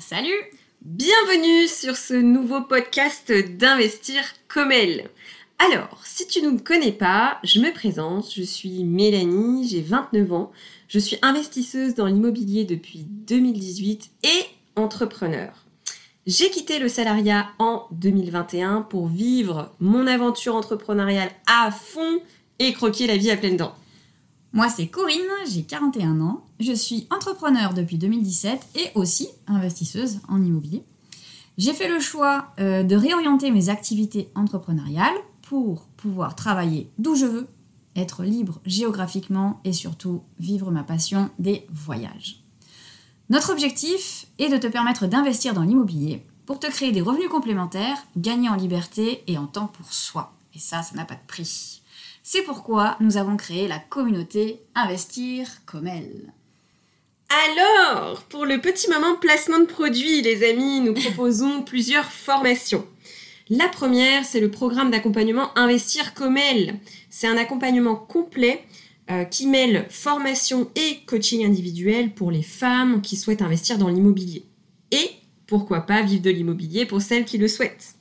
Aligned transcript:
Salut 0.00 0.32
Bienvenue 0.80 1.68
sur 1.68 1.94
ce 1.94 2.14
nouveau 2.14 2.62
podcast 2.62 3.30
d'Investir 3.30 4.22
comme 4.48 4.72
elle. 4.72 5.10
Alors, 5.58 6.00
si 6.04 6.26
tu 6.26 6.40
ne 6.40 6.48
me 6.52 6.58
connais 6.58 6.90
pas, 6.90 7.38
je 7.44 7.60
me 7.60 7.70
présente, 7.70 8.32
je 8.34 8.42
suis 8.42 8.82
Mélanie, 8.84 9.68
j'ai 9.68 9.82
29 9.82 10.32
ans, 10.32 10.52
je 10.88 10.98
suis 10.98 11.18
investisseuse 11.20 11.94
dans 11.94 12.06
l'immobilier 12.06 12.64
depuis 12.64 13.00
2018 13.06 14.10
et 14.22 14.46
entrepreneur. 14.74 15.52
J'ai 16.26 16.48
quitté 16.48 16.78
le 16.78 16.88
salariat 16.88 17.50
en 17.58 17.86
2021 17.92 18.80
pour 18.80 19.06
vivre 19.06 19.70
mon 19.80 20.06
aventure 20.06 20.54
entrepreneuriale 20.54 21.30
à 21.46 21.70
fond 21.70 22.20
et 22.58 22.72
croquer 22.72 23.06
la 23.06 23.18
vie 23.18 23.30
à 23.30 23.36
pleines 23.36 23.58
dents. 23.58 23.74
Moi, 24.52 24.68
c'est 24.68 24.88
Corinne, 24.88 25.20
j'ai 25.48 25.62
41 25.62 26.20
ans, 26.20 26.44
je 26.58 26.72
suis 26.72 27.06
entrepreneur 27.10 27.72
depuis 27.72 27.98
2017 27.98 28.60
et 28.74 28.90
aussi 28.96 29.28
investisseuse 29.46 30.18
en 30.28 30.42
immobilier. 30.42 30.82
J'ai 31.56 31.72
fait 31.72 31.88
le 31.88 32.00
choix 32.00 32.48
euh, 32.58 32.82
de 32.82 32.96
réorienter 32.96 33.52
mes 33.52 33.68
activités 33.68 34.28
entrepreneuriales 34.34 35.14
pour 35.42 35.86
pouvoir 35.96 36.34
travailler 36.34 36.90
d'où 36.98 37.14
je 37.14 37.26
veux, 37.26 37.46
être 37.94 38.24
libre 38.24 38.60
géographiquement 38.66 39.60
et 39.64 39.72
surtout 39.72 40.22
vivre 40.38 40.70
ma 40.70 40.82
passion 40.82 41.30
des 41.38 41.66
voyages. 41.70 42.42
Notre 43.28 43.52
objectif 43.52 44.26
est 44.40 44.48
de 44.48 44.56
te 44.56 44.66
permettre 44.66 45.06
d'investir 45.06 45.54
dans 45.54 45.62
l'immobilier 45.62 46.24
pour 46.46 46.58
te 46.58 46.66
créer 46.66 46.90
des 46.90 47.00
revenus 47.00 47.28
complémentaires, 47.28 47.98
gagner 48.16 48.48
en 48.48 48.56
liberté 48.56 49.22
et 49.28 49.38
en 49.38 49.46
temps 49.46 49.68
pour 49.68 49.92
soi. 49.92 50.32
Et 50.54 50.58
ça, 50.58 50.82
ça 50.82 50.96
n'a 50.96 51.04
pas 51.04 51.14
de 51.14 51.26
prix. 51.28 51.79
C'est 52.32 52.42
pourquoi 52.42 52.96
nous 53.00 53.16
avons 53.16 53.36
créé 53.36 53.66
la 53.66 53.80
communauté 53.80 54.60
Investir 54.76 55.48
comme 55.66 55.88
elle. 55.88 56.32
Alors, 57.48 58.22
pour 58.22 58.46
le 58.46 58.60
petit 58.60 58.88
moment 58.88 59.16
placement 59.16 59.58
de 59.58 59.64
produits, 59.64 60.22
les 60.22 60.48
amis, 60.48 60.80
nous 60.80 60.94
proposons 60.94 61.62
plusieurs 61.66 62.04
formations. 62.04 62.86
La 63.48 63.66
première, 63.66 64.24
c'est 64.24 64.38
le 64.38 64.48
programme 64.48 64.92
d'accompagnement 64.92 65.50
Investir 65.58 66.14
comme 66.14 66.36
elle. 66.36 66.76
C'est 67.08 67.26
un 67.26 67.36
accompagnement 67.36 67.96
complet 67.96 68.62
euh, 69.10 69.24
qui 69.24 69.48
mêle 69.48 69.88
formation 69.90 70.70
et 70.76 70.98
coaching 71.06 71.44
individuel 71.44 72.14
pour 72.14 72.30
les 72.30 72.44
femmes 72.44 73.02
qui 73.02 73.16
souhaitent 73.16 73.42
investir 73.42 73.76
dans 73.76 73.88
l'immobilier. 73.88 74.44
Et 74.92 75.10
pourquoi 75.48 75.80
pas 75.80 76.02
vivre 76.02 76.22
de 76.22 76.30
l'immobilier 76.30 76.86
pour 76.86 77.02
celles 77.02 77.24
qui 77.24 77.38
le 77.38 77.48
souhaitent. 77.48 77.96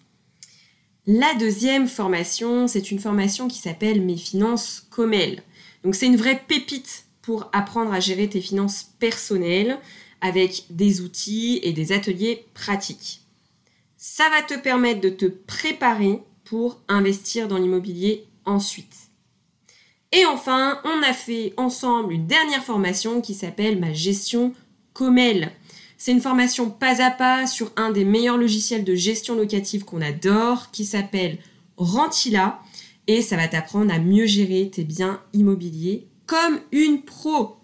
La 1.11 1.33
deuxième 1.33 1.87
formation, 1.87 2.67
c'est 2.67 2.91
une 2.91 2.99
formation 2.99 3.47
qui 3.47 3.57
s'appelle 3.57 3.99
Mes 3.99 4.15
finances 4.15 4.85
comme 4.91 5.15
elles. 5.15 5.41
Donc 5.83 5.95
c'est 5.95 6.05
une 6.05 6.15
vraie 6.15 6.39
pépite 6.47 7.05
pour 7.23 7.49
apprendre 7.51 7.91
à 7.91 7.99
gérer 7.99 8.29
tes 8.29 8.41
finances 8.41 8.91
personnelles 8.99 9.79
avec 10.21 10.65
des 10.69 11.01
outils 11.01 11.61
et 11.63 11.73
des 11.73 11.93
ateliers 11.93 12.45
pratiques. 12.53 13.21
Ça 13.97 14.29
va 14.29 14.43
te 14.43 14.53
permettre 14.61 15.01
de 15.01 15.09
te 15.09 15.25
préparer 15.25 16.19
pour 16.43 16.79
investir 16.87 17.47
dans 17.47 17.57
l'immobilier 17.57 18.27
ensuite. 18.45 19.09
Et 20.11 20.27
enfin, 20.27 20.79
on 20.83 21.01
a 21.01 21.13
fait 21.13 21.55
ensemble 21.57 22.13
une 22.13 22.27
dernière 22.27 22.63
formation 22.63 23.19
qui 23.19 23.33
s'appelle 23.33 23.79
Ma 23.79 23.93
gestion 23.93 24.53
comme 24.93 25.17
elle. 25.17 25.53
C'est 26.01 26.13
une 26.13 26.21
formation 26.21 26.69
pas 26.69 27.03
à 27.03 27.11
pas 27.11 27.45
sur 27.45 27.73
un 27.75 27.91
des 27.91 28.05
meilleurs 28.05 28.37
logiciels 28.37 28.85
de 28.85 28.95
gestion 28.95 29.35
locative 29.35 29.83
qu'on 29.83 30.01
adore, 30.01 30.71
qui 30.71 30.85
s'appelle 30.85 31.39
Rentila, 31.75 32.61
et 33.07 33.21
ça 33.21 33.35
va 33.35 33.49
t'apprendre 33.49 33.93
à 33.93 33.99
mieux 33.99 34.25
gérer 34.25 34.71
tes 34.73 34.85
biens 34.85 35.21
immobiliers 35.33 36.07
comme 36.25 36.61
une 36.71 37.01
pro. 37.01 37.57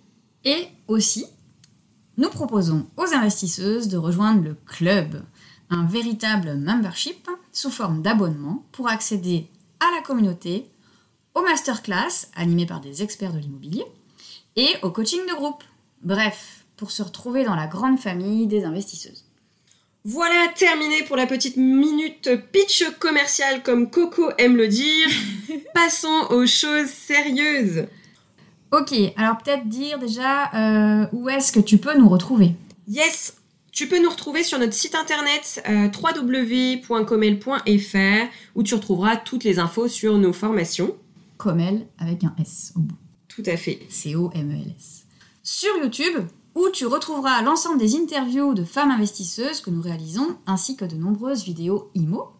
Et 0.43 0.67
aussi, 0.89 1.25
nous 2.17 2.29
proposons 2.29 2.87
aux 2.97 3.13
investisseuses 3.13 3.87
de 3.87 3.95
rejoindre 3.95 4.43
le 4.43 4.55
club, 4.65 5.23
un 5.69 5.85
véritable 5.85 6.57
membership 6.57 7.29
sous 7.53 7.71
forme 7.71 8.01
d'abonnement 8.01 8.65
pour 8.73 8.89
accéder 8.89 9.47
à 9.79 9.95
la 9.95 10.01
communauté, 10.01 10.69
aux 11.35 11.41
masterclass 11.41 12.27
animées 12.35 12.65
par 12.65 12.81
des 12.81 13.01
experts 13.01 13.31
de 13.31 13.39
l'immobilier 13.39 13.85
et 14.57 14.67
au 14.81 14.91
coaching 14.91 15.21
de 15.21 15.35
groupe. 15.35 15.63
Bref, 16.01 16.64
pour 16.77 16.91
se 16.91 17.03
retrouver 17.03 17.43
dans 17.43 17.55
la 17.55 17.67
grande 17.67 17.99
famille 17.99 18.47
des 18.47 18.63
investisseuses. 18.63 19.25
Voilà, 20.03 20.47
terminé 20.55 21.01
pour 21.03 21.15
la 21.15 21.25
petite 21.25 21.57
minute 21.57 22.29
pitch 22.51 22.83
commercial 22.99 23.63
comme 23.63 23.89
Coco 23.89 24.29
aime 24.37 24.55
le 24.55 24.67
dire. 24.67 25.07
Passons 25.73 26.27
aux 26.29 26.45
choses 26.45 26.89
sérieuses. 26.89 27.87
Ok, 28.71 28.93
alors 29.15 29.37
peut-être 29.37 29.67
dire 29.67 29.97
déjà 29.97 30.51
euh, 30.53 31.07
où 31.11 31.27
est-ce 31.29 31.51
que 31.51 31.59
tu 31.59 31.79
peux 31.79 31.97
nous 31.97 32.09
retrouver? 32.09 32.51
Yes, 32.87 33.37
tu 33.71 33.87
peux 33.87 33.99
nous 34.01 34.09
retrouver 34.09 34.43
sur 34.43 34.57
notre 34.59 34.73
site 34.73 34.95
internet 34.95 35.63
euh, 35.67 35.89
www.comel.fr 35.89 38.31
où 38.55 38.63
tu 38.63 38.75
retrouveras 38.75 39.17
toutes 39.17 39.43
les 39.43 39.59
infos 39.59 39.87
sur 39.87 40.17
nos 40.17 40.33
formations. 40.33 40.95
Comel 41.37 41.87
avec 41.97 42.23
un 42.23 42.33
S 42.39 42.73
au 42.75 42.79
bout. 42.79 42.95
Tout 43.27 43.43
à 43.45 43.57
fait. 43.57 43.79
C-O-M-E-L-S. 43.89 45.05
Sur 45.43 45.75
YouTube, 45.81 46.25
où 46.55 46.69
tu 46.69 46.85
retrouveras 46.85 47.41
l'ensemble 47.41 47.77
des 47.77 47.95
interviews 47.95 48.53
de 48.53 48.63
femmes 48.63 48.91
investisseuses 48.91 49.61
que 49.61 49.69
nous 49.69 49.81
réalisons, 49.81 50.37
ainsi 50.47 50.77
que 50.77 50.85
de 50.85 50.95
nombreuses 50.95 51.43
vidéos 51.43 51.91
IMO. 51.93 52.31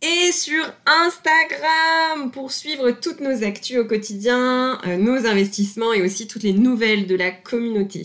Et 0.00 0.32
sur 0.32 0.64
Instagram 0.86 2.32
pour 2.32 2.50
suivre 2.50 2.90
toutes 2.90 3.20
nos 3.20 3.44
actus 3.44 3.78
au 3.78 3.84
quotidien, 3.84 4.80
euh, 4.84 4.96
nos 4.96 5.26
investissements 5.26 5.92
et 5.92 6.02
aussi 6.02 6.26
toutes 6.26 6.42
les 6.42 6.54
nouvelles 6.54 7.06
de 7.06 7.14
la 7.14 7.30
communauté. 7.30 8.04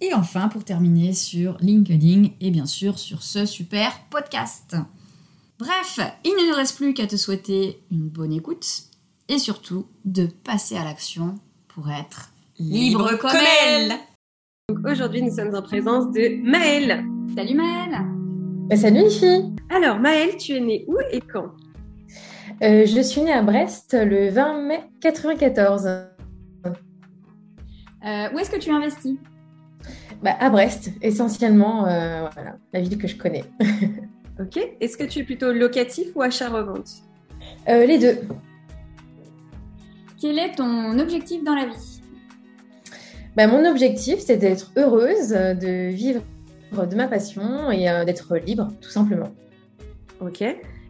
Et 0.00 0.14
enfin, 0.14 0.48
pour 0.48 0.64
terminer, 0.64 1.12
sur 1.12 1.56
LinkedIn 1.60 2.28
et 2.40 2.50
bien 2.50 2.66
sûr 2.66 2.98
sur 2.98 3.22
ce 3.22 3.46
super 3.46 4.00
podcast. 4.10 4.76
Bref, 5.58 5.98
il 6.24 6.32
ne 6.32 6.50
nous 6.50 6.56
reste 6.56 6.76
plus 6.76 6.94
qu'à 6.94 7.06
te 7.06 7.16
souhaiter 7.16 7.80
une 7.90 8.08
bonne 8.08 8.32
écoute 8.32 8.84
et 9.28 9.38
surtout 9.38 9.86
de 10.04 10.26
passer 10.26 10.76
à 10.76 10.84
l'action 10.84 11.36
pour 11.68 11.90
être 11.90 12.32
libre, 12.58 13.16
comme 13.16 13.30
elle. 13.66 13.98
Aujourd'hui, 14.70 15.20
nous 15.20 15.30
sommes 15.30 15.54
en 15.54 15.60
présence 15.60 16.10
de 16.12 16.42
Maëlle. 16.42 17.04
Salut 17.36 17.54
Maëlle 17.54 17.98
bah, 18.66 18.76
Salut 18.76 19.02
les 19.02 19.10
filles 19.10 19.54
Alors 19.68 19.98
Maëlle, 19.98 20.38
tu 20.38 20.52
es 20.52 20.60
née 20.60 20.86
où 20.88 20.96
et 21.12 21.20
quand? 21.20 21.48
Euh, 22.62 22.86
Je 22.86 23.00
suis 23.02 23.20
née 23.20 23.34
à 23.34 23.42
Brest 23.42 23.92
le 23.92 24.30
20 24.30 24.62
mai 24.62 24.80
94. 25.02 25.86
Euh, 25.86 26.06
où 28.32 28.38
est-ce 28.38 28.48
que 28.50 28.56
tu 28.58 28.70
investis? 28.70 29.18
Bah, 30.22 30.34
À 30.40 30.48
Brest, 30.48 30.92
essentiellement, 31.02 31.86
euh, 31.86 32.26
voilà, 32.32 32.56
la 32.72 32.80
ville 32.80 32.96
que 32.96 33.06
je 33.06 33.18
connais. 33.18 33.44
ok. 34.40 34.58
Est-ce 34.80 34.96
que 34.96 35.04
tu 35.04 35.18
es 35.18 35.24
plutôt 35.24 35.52
locatif 35.52 36.06
ou 36.14 36.22
achat-revente? 36.22 36.88
Les 37.66 37.98
deux. 37.98 38.16
Quel 40.18 40.38
est 40.38 40.52
ton 40.54 40.98
objectif 40.98 41.44
dans 41.44 41.54
la 41.54 41.66
vie? 41.66 41.93
Bah, 43.36 43.46
mon 43.46 43.64
objectif, 43.68 44.20
c'est 44.20 44.36
d'être 44.36 44.70
heureuse, 44.76 45.30
de 45.30 45.88
vivre 45.88 46.22
de 46.82 46.96
ma 46.96 47.06
passion 47.06 47.70
et 47.70 47.88
euh, 47.88 48.04
d'être 48.04 48.36
libre, 48.36 48.68
tout 48.80 48.90
simplement. 48.90 49.30
Ok. 50.20 50.42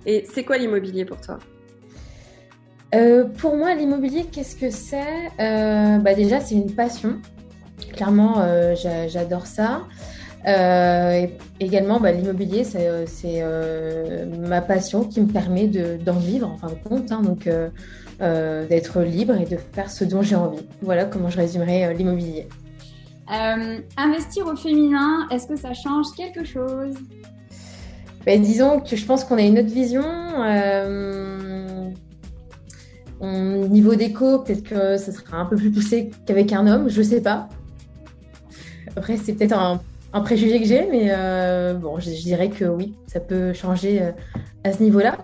Et 0.06 0.26
c'est 0.32 0.44
quoi 0.44 0.56
l'immobilier 0.58 1.04
pour 1.04 1.20
toi? 1.20 1.38
Euh, 2.94 3.24
Pour 3.24 3.56
moi, 3.56 3.74
l'immobilier, 3.74 4.24
qu'est-ce 4.30 4.56
que 4.56 4.70
c'est? 4.70 5.02
Euh, 5.40 5.98
bah, 5.98 6.14
Déjà, 6.14 6.40
c'est 6.40 6.54
une 6.54 6.72
passion. 6.72 7.20
Clairement, 7.92 8.34
j'adore 9.08 9.46
ça. 9.46 9.82
également, 11.60 12.00
bah, 12.00 12.12
l'immobilier, 12.12 12.64
c'est 12.64 13.42
ma 14.38 14.60
passion 14.60 15.04
qui 15.04 15.20
me 15.20 15.26
permet 15.26 15.66
d'en 15.66 16.18
vivre, 16.18 16.48
en 16.48 16.56
fin 16.56 16.68
de 16.68 16.88
compte. 16.88 17.10
Hein. 17.12 17.22
donc, 17.22 17.48
euh, 18.20 18.66
d'être 18.68 19.00
libre 19.00 19.34
et 19.34 19.44
de 19.44 19.56
faire 19.56 19.90
ce 19.90 20.04
dont 20.04 20.22
j'ai 20.22 20.36
envie. 20.36 20.64
Voilà 20.82 21.04
comment 21.04 21.30
je 21.30 21.36
résumerai 21.36 21.86
euh, 21.86 21.92
l'immobilier. 21.92 22.48
Euh, 23.32 23.80
investir 23.96 24.46
au 24.46 24.54
féminin, 24.54 25.26
est-ce 25.32 25.48
que 25.48 25.56
ça 25.56 25.74
change 25.74 26.06
quelque 26.16 26.44
chose? 26.44 26.94
Ben, 28.24 28.40
Disons 28.40 28.80
que 28.80 28.94
je 28.94 29.04
pense 29.04 29.24
qu'on 29.24 29.36
a 29.36 29.42
une 29.42 29.58
autre 29.58 29.72
vision. 29.72 30.04
au 33.20 33.66
niveau 33.68 33.94
déco, 33.96 34.40
peut-être 34.40 34.62
que 34.62 34.96
ça 34.96 35.10
sera 35.10 35.38
un 35.38 35.46
peu 35.46 35.56
plus 35.56 35.72
poussé 35.72 36.10
qu'avec 36.24 36.52
un 36.52 36.66
homme, 36.68 36.88
je 36.88 37.02
sais 37.02 37.20
pas. 37.20 37.48
Après, 38.96 39.16
c'est 39.16 39.32
peut-être 39.32 39.58
un, 39.58 39.80
préjugé 40.20 40.60
que 40.60 40.66
j'ai, 40.66 40.86
mais 40.88 41.10
bon, 41.74 41.98
je, 41.98 42.10
dirais 42.10 42.48
que 42.48 42.66
oui, 42.66 42.94
ça 43.08 43.18
peut 43.18 43.52
changer 43.52 44.12
à 44.62 44.72
ce 44.72 44.82
niveau-là. 44.82 45.18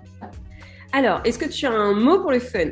Alors, 0.93 1.21
est-ce 1.25 1.39
que 1.39 1.49
tu 1.49 1.67
as 1.67 1.73
un 1.73 1.95
mot 1.95 2.19
pour 2.21 2.33
le 2.33 2.41
fun? 2.41 2.71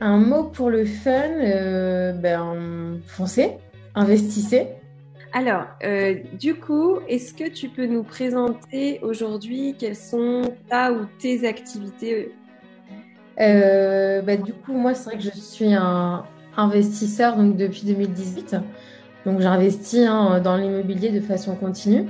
Un 0.00 0.18
mot 0.18 0.44
pour 0.44 0.68
le 0.68 0.84
fun, 0.84 1.10
euh, 1.10 2.12
ben, 2.12 3.00
foncez, 3.06 3.52
investissez. 3.94 4.66
Alors, 5.32 5.66
euh, 5.84 6.16
du 6.32 6.54
coup, 6.56 6.98
est-ce 7.06 7.32
que 7.34 7.48
tu 7.48 7.68
peux 7.68 7.86
nous 7.86 8.02
présenter 8.02 8.98
aujourd'hui 9.02 9.76
quelles 9.78 9.94
sont 9.94 10.42
ta 10.68 10.92
ou 10.92 11.06
tes 11.20 11.46
activités 11.46 12.32
euh, 13.40 14.22
ben, 14.22 14.42
Du 14.42 14.52
coup, 14.52 14.72
moi, 14.72 14.94
c'est 14.94 15.10
vrai 15.10 15.18
que 15.18 15.22
je 15.22 15.30
suis 15.30 15.72
un 15.72 16.24
investisseur 16.56 17.36
donc, 17.36 17.56
depuis 17.56 17.82
2018. 17.84 18.56
Donc 19.24 19.40
j'investis 19.40 20.06
hein, 20.06 20.40
dans 20.40 20.56
l'immobilier 20.56 21.10
de 21.10 21.20
façon 21.20 21.54
continue. 21.54 22.06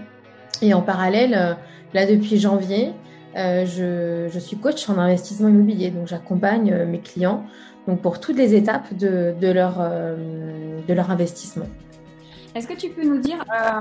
Et 0.63 0.73
en 0.73 0.81
parallèle, 0.81 1.57
là 1.93 2.07
depuis 2.07 2.39
janvier, 2.39 2.95
je, 3.35 4.29
je, 4.33 4.39
suis 4.39 4.57
coach 4.57 4.89
en 4.89 4.99
investissement 4.99 5.49
immobilier. 5.49 5.91
Donc 5.91 6.07
j'accompagne 6.07 6.85
mes 6.85 7.01
clients 7.01 7.45
donc 7.87 8.03
pour 8.03 8.21
toutes 8.21 8.37
les 8.37 8.55
étapes 8.55 8.95
de, 8.95 9.35
de 9.41 9.49
leur, 9.49 9.79
de 9.79 10.93
leur 10.93 11.11
investissement. 11.11 11.67
Est-ce 12.55 12.67
que 12.67 12.75
tu 12.75 12.91
peux 12.91 13.07
nous 13.07 13.19
dire 13.19 13.45
euh, 13.49 13.81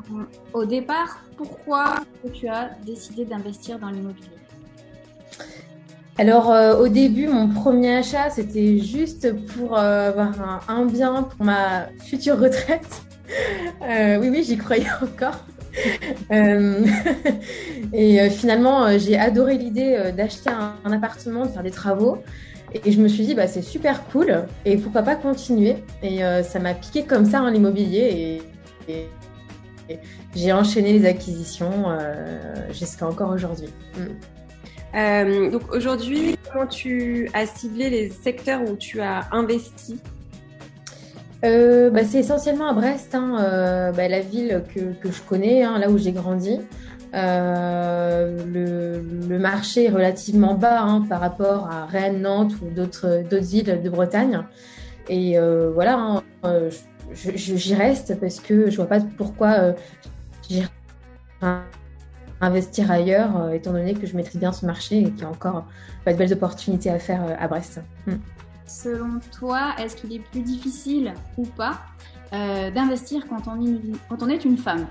au 0.54 0.64
départ 0.64 1.24
pourquoi 1.38 1.96
tu 2.34 2.48
as 2.48 2.70
décidé 2.86 3.26
d'investir 3.26 3.80
dans 3.80 3.90
l'immobilier? 3.90 4.30
Alors 6.20 6.52
euh, 6.52 6.76
au 6.78 6.88
début, 6.88 7.28
mon 7.28 7.48
premier 7.48 7.98
achat, 7.98 8.30
c'était 8.30 8.78
juste 8.78 9.34
pour 9.48 9.78
euh, 9.78 10.10
avoir 10.10 10.70
un, 10.70 10.86
bien 10.86 11.24
pour 11.24 11.44
ma 11.44 11.88
future 12.06 12.38
retraite. 12.40 13.02
oui, 13.82 14.30
oui, 14.30 14.44
j'y 14.44 14.58
croyais 14.58 14.88
encore. 15.02 15.40
et 17.94 18.30
finalement, 18.30 18.98
j'ai 18.98 19.18
adoré 19.18 19.58
l'idée 19.58 20.12
d'acheter 20.16 20.50
un, 20.50 20.92
appartement, 20.92 21.46
de 21.46 21.52
faire 21.52 21.64
des 21.64 21.72
travaux. 21.72 22.18
Et 22.86 22.92
je 22.92 23.02
me 23.02 23.08
suis 23.08 23.26
dit, 23.26 23.34
bah, 23.34 23.48
c'est 23.48 23.64
super 23.64 24.06
cool 24.06 24.46
et 24.64 24.78
pourquoi 24.78 25.02
pas 25.02 25.16
continuer? 25.16 25.78
Et 26.04 26.20
ça 26.44 26.60
m'a 26.60 26.74
piqué 26.74 27.04
comme 27.04 27.26
ça 27.26 27.42
en 27.42 27.54
immobilier. 27.54 28.42
Et, 28.88 29.08
j'ai 30.36 30.54
enchaîné 30.54 30.94
les 30.94 31.06
acquisitions 31.06 31.90
euh, 31.90 32.72
jusqu'à 32.72 33.08
encore 33.08 33.32
aujourd'hui. 33.32 33.70
Mm. 33.98 34.06
Euh, 34.96 35.52
donc 35.52 35.74
aujourd'hui, 35.74 36.36
comment 36.52 36.68
tu 36.68 37.30
as 37.34 37.46
ciblé 37.46 37.90
les 37.90 38.10
secteurs 38.10 38.62
où 38.62 38.76
tu 38.76 39.02
as 39.02 39.28
investi? 39.32 40.00
Euh, 41.44 41.90
bah, 41.90 42.04
C'est 42.04 42.20
essentiellement 42.20 42.70
à 42.70 42.74
Brest, 42.74 43.16
hein, 43.16 43.92
bah, 43.96 44.08
la 44.08 44.20
ville 44.20 44.64
que, 44.74 45.12
je 45.12 45.22
connais, 45.22 45.64
hein, 45.64 45.78
là 45.80 45.90
où 45.90 45.98
j'ai 45.98 46.12
grandi. 46.12 46.60
Le, 47.14 49.02
le, 49.28 49.40
marché 49.40 49.86
est 49.86 49.90
relativement 49.90 50.54
bas 50.54 50.82
hein, 50.82 51.06
par 51.10 51.20
rapport 51.20 51.70
à 51.72 51.86
Rennes, 51.86 52.22
Nantes 52.22 52.54
ou 52.62 52.70
d'autres 52.74 53.24
villes 53.32 53.82
de 53.82 53.90
Bretagne. 53.90 54.44
Et 55.08 55.38
voilà, 55.74 56.22
j'y 57.14 57.76
reste 57.76 58.20
parce 58.20 58.40
que 58.40 58.70
je 58.70 58.76
vois 58.76 58.86
pas 58.86 59.00
pourquoi 59.18 59.74
euh, 61.44 61.56
investir 62.42 62.90
ailleurs, 62.90 63.38
euh, 63.38 63.52
étant 63.52 63.74
donné 63.74 63.94
que 63.94 64.08
je 64.08 64.16
maîtrise 64.16 64.40
bien 64.40 64.54
ce 64.54 64.66
marché 64.66 65.00
et 65.00 65.04
qu'il 65.12 65.20
y 65.20 65.24
a 65.24 65.30
encore 65.30 65.66
de 66.08 66.14
belles 66.14 66.32
opportunités 66.32 66.90
à 66.90 67.00
faire 67.00 67.24
euh, 67.26 67.36
à 67.38 67.48
Brest. 67.48 67.82
Hmm. 68.08 68.16
Selon 68.70 69.20
toi, 69.38 69.72
est-ce 69.80 69.96
qu'il 69.96 70.14
est 70.14 70.20
plus 70.20 70.42
difficile 70.42 71.14
ou 71.38 71.44
pas 71.46 71.80
d'investir 72.32 73.26
quand, 73.28 73.48
on 73.48 74.30
est 74.30 74.46
une 74.46 74.58
femme 74.58 74.86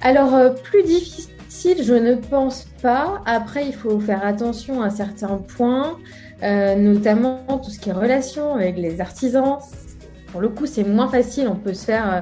Alors, 0.00 0.52
plus 0.64 0.82
difficile, 0.82 1.84
je 1.84 1.94
ne 1.94 2.16
pense 2.16 2.64
pas. 2.82 3.22
Après, 3.24 3.64
il 3.66 3.74
faut 3.74 4.00
faire 4.00 4.26
attention 4.26 4.82
à 4.82 4.90
certains 4.90 5.36
points, 5.36 5.96
notamment 6.42 7.44
tout 7.64 7.70
ce 7.70 7.78
qui 7.78 7.90
est 7.90 7.92
relation 7.92 8.54
avec 8.54 8.76
les 8.76 9.00
artisans, 9.00 9.60
pour 10.32 10.40
le 10.40 10.48
coup, 10.48 10.66
c'est 10.66 10.84
moins 10.84 11.08
facile. 11.08 11.48
On 11.48 11.56
peut 11.56 11.74
se 11.74 11.84
faire, 11.84 12.12
euh, 12.12 12.20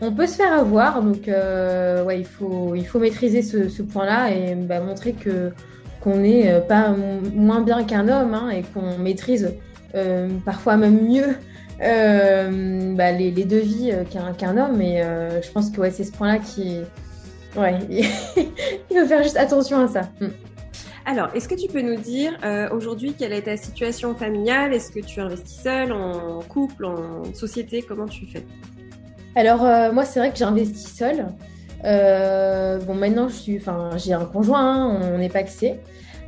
on 0.00 0.12
peut 0.12 0.26
se 0.26 0.36
faire 0.36 0.52
avoir. 0.52 1.02
Donc, 1.02 1.28
euh, 1.28 2.04
ouais, 2.04 2.20
il 2.20 2.26
faut, 2.26 2.74
il 2.74 2.86
faut 2.86 2.98
maîtriser 2.98 3.42
ce, 3.42 3.82
point-là 3.82 4.30
et 4.30 4.54
bah, 4.54 4.80
montrer 4.80 5.12
que 5.12 5.52
qu'on 6.04 6.18
n'est 6.18 6.52
euh, 6.52 6.60
pas 6.60 6.94
moins 7.34 7.62
bien 7.62 7.82
qu'un 7.82 8.08
homme 8.08 8.34
hein, 8.34 8.50
et 8.50 8.62
qu'on 8.62 8.98
maîtrise 8.98 9.54
parfois 10.44 10.76
même 10.76 11.06
mieux 11.08 11.36
bah, 11.78 13.12
les, 13.12 13.30
les, 13.30 13.44
devis 13.44 13.92
qu'un 14.10 14.56
homme. 14.56 14.80
Et 14.82 15.00
je 15.00 15.50
pense 15.52 15.70
que 15.70 15.80
ouais, 15.80 15.90
c'est 15.90 16.04
ce 16.04 16.12
point-là 16.12 16.38
qui, 16.38 16.80
ouais, 17.56 17.78
il 17.88 18.98
faut 18.98 19.06
faire 19.06 19.22
juste 19.22 19.36
attention 19.36 19.84
à 19.84 19.88
ça. 19.88 20.02
Mm. 20.20 20.26
Alors, 21.06 21.28
est-ce 21.34 21.48
que 21.48 21.54
tu 21.54 21.68
peux 21.68 21.82
nous 21.82 22.00
dire 22.00 22.32
euh, 22.44 22.70
aujourd'hui 22.70 23.14
quelle 23.18 23.34
est 23.34 23.42
ta 23.42 23.58
situation 23.58 24.14
familiale? 24.14 24.72
Est-ce 24.72 24.90
que 24.90 25.00
tu 25.00 25.20
investis 25.20 25.60
seul, 25.62 25.92
en 25.92 26.40
couple, 26.40 26.86
en 26.86 27.24
société? 27.34 27.82
Comment 27.82 28.06
tu 28.06 28.26
fais? 28.26 28.44
Alors, 29.36 29.64
euh, 29.64 29.92
moi, 29.92 30.06
c'est 30.06 30.18
vrai 30.18 30.30
que 30.30 30.38
j'investis 30.38 30.96
seul. 30.96 31.26
Euh, 31.84 32.78
bon, 32.78 32.94
maintenant, 32.94 33.28
je 33.28 33.34
suis, 33.34 33.56
enfin, 33.58 33.90
j'ai 33.96 34.12
un 34.12 34.24
conjoint, 34.24 34.60
hein, 34.60 35.00
on 35.14 35.18
n'est 35.18 35.28
pas 35.28 35.40
axé. 35.40 35.80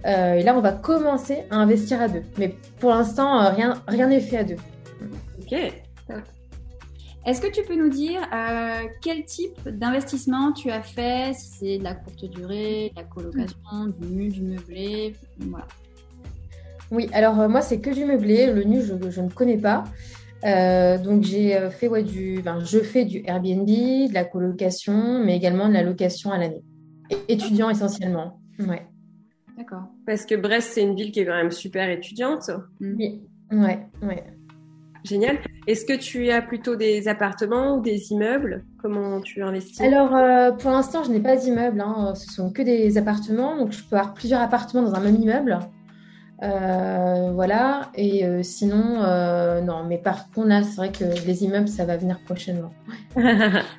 et 0.04 0.42
là, 0.42 0.54
on 0.56 0.60
va 0.60 0.72
commencer 0.72 1.44
à 1.50 1.56
investir 1.56 2.00
à 2.00 2.08
deux. 2.08 2.22
Mais 2.38 2.54
pour 2.78 2.90
l'instant, 2.90 3.50
rien, 3.50 3.82
rien 3.88 4.06
n'est 4.06 4.20
fait 4.20 4.38
à 4.38 4.44
deux. 4.44 4.56
Ok. 5.40 5.54
Est-ce 7.26 7.40
que 7.40 7.48
tu 7.48 7.62
peux 7.64 7.74
nous 7.74 7.88
dire 7.88 8.20
euh, 8.32 8.84
quel 9.02 9.24
type 9.24 9.68
d'investissement 9.68 10.52
tu 10.52 10.70
as 10.70 10.82
fait? 10.82 11.34
Si 11.34 11.48
c'est 11.58 11.78
de 11.78 11.82
la 11.82 11.96
courte 11.96 12.24
durée, 12.24 12.92
de 12.94 13.00
la 13.00 13.02
colocation, 13.02 13.86
du 13.98 14.06
nu, 14.06 14.28
du 14.28 14.42
meublé, 14.42 15.16
voilà. 15.40 15.66
Oui, 16.92 17.10
alors 17.12 17.40
euh, 17.40 17.48
moi 17.48 17.62
c'est 17.62 17.80
que 17.80 17.90
du 17.90 18.04
meublé. 18.04 18.46
Le 18.52 18.62
nu, 18.62 18.80
je, 18.80 19.20
ne 19.20 19.28
connais 19.28 19.56
pas. 19.56 19.82
Euh, 20.46 20.96
donc 20.98 21.24
j'ai 21.24 21.58
fait 21.70 21.88
ouais, 21.88 22.02
du, 22.02 22.40
je 22.64 22.78
fais 22.78 23.04
du 23.04 23.22
Airbnb, 23.26 23.66
de 23.66 24.14
la 24.14 24.24
colocation, 24.24 25.22
mais 25.24 25.36
également 25.36 25.68
de 25.68 25.74
la 25.74 25.82
location 25.82 26.30
à 26.30 26.38
l'année. 26.38 26.62
Étudiant 27.28 27.68
essentiellement. 27.68 28.40
Ouais. 28.58 28.86
D'accord. 29.58 29.88
Parce 30.06 30.24
que 30.24 30.34
Brest 30.34 30.70
c'est 30.72 30.82
une 30.82 30.94
ville 30.94 31.12
qui 31.12 31.20
est 31.20 31.26
quand 31.26 31.36
même 31.36 31.50
super 31.50 31.90
étudiante. 31.90 32.50
Oui. 32.80 33.22
Ouais. 33.50 33.80
Ouais. 34.02 34.24
Génial. 35.04 35.38
Est-ce 35.68 35.84
que 35.84 35.96
tu 35.96 36.30
as 36.30 36.42
plutôt 36.42 36.74
des 36.74 37.06
appartements 37.06 37.76
ou 37.76 37.80
des 37.80 38.10
immeubles? 38.12 38.64
Comment 38.82 39.20
tu 39.20 39.42
investis? 39.42 39.80
Alors, 39.80 40.14
euh, 40.14 40.50
pour 40.50 40.72
l'instant, 40.72 41.04
je 41.04 41.10
n'ai 41.12 41.20
pas 41.20 41.36
d'immeuble. 41.36 41.80
Hein. 41.80 42.14
Ce 42.16 42.32
sont 42.32 42.50
que 42.50 42.62
des 42.62 42.98
appartements. 42.98 43.56
Donc, 43.56 43.70
je 43.70 43.84
peux 43.84 43.96
avoir 43.96 44.14
plusieurs 44.14 44.40
appartements 44.40 44.82
dans 44.82 44.94
un 44.94 45.00
même 45.00 45.14
immeuble. 45.14 45.58
Euh, 46.42 47.30
voilà. 47.32 47.90
Et 47.94 48.24
euh, 48.24 48.42
sinon, 48.42 49.00
non. 49.62 49.84
Mais 49.84 49.98
par 49.98 50.30
contre, 50.30 50.48
là, 50.48 50.62
c'est 50.62 50.76
vrai 50.76 50.92
que 50.92 51.04
les 51.26 51.44
immeubles, 51.44 51.68
ça 51.68 51.84
va 51.84 51.96
venir 51.96 52.18
prochainement. 52.24 52.72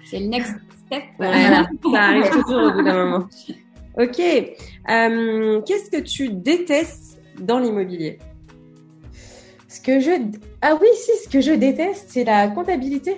c'est 0.05 0.19
le 0.19 0.27
next 0.27 0.55
step. 0.85 1.03
Voilà. 1.17 1.67
ça 1.91 2.01
arrive 2.01 2.29
toujours 2.29 2.63
au 2.63 2.71
bout 2.71 2.83
d'un 2.83 3.05
moment. 3.05 3.27
Ok. 3.97 4.17
Qu'est-ce 4.17 5.91
que 5.91 6.01
tu 6.01 6.29
détestes 6.29 7.19
dans 7.39 7.59
l'immobilier? 7.59 8.19
Ce 9.67 9.81
que 9.81 9.99
je... 9.99 10.11
Ah 10.61 10.75
oui, 10.79 10.87
si, 10.95 11.11
ce 11.23 11.29
que 11.29 11.41
je 11.41 11.51
déteste, 11.51 12.07
c'est 12.09 12.23
la 12.23 12.47
comptabilité. 12.47 13.17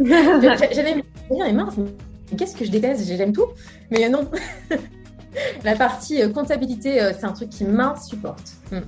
J'allais 0.00 0.94
me 0.96 1.02
dire, 1.34 1.54
mince, 1.54 1.76
mais 1.76 2.36
qu'est-ce 2.36 2.56
que 2.56 2.64
je 2.64 2.70
déteste? 2.70 3.06
J'aime 3.06 3.32
tout, 3.32 3.46
mais 3.90 4.08
non. 4.08 4.30
la 5.64 5.74
partie 5.76 6.22
euh, 6.22 6.28
comptabilité, 6.30 7.02
euh, 7.02 7.12
c'est 7.18 7.24
un 7.24 7.32
truc 7.32 7.50
qui 7.50 7.64
m'insupporte. 7.64 8.52
Hmm. 8.70 8.80